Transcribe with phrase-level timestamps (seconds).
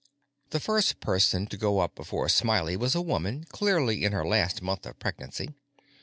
[0.49, 4.59] The first person to go up before Smiley was a woman, clearly in her last
[4.63, 5.53] month of pregnancy.